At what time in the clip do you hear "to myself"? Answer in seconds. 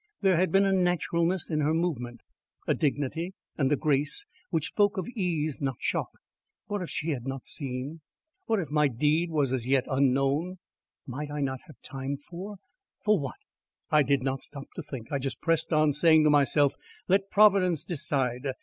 16.23-16.73